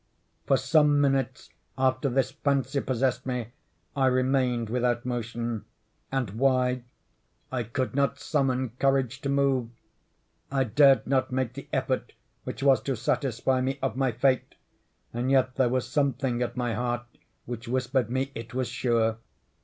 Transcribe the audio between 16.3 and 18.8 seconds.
at my heart which whispered me it was